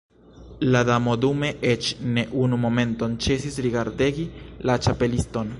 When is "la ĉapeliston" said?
4.71-5.49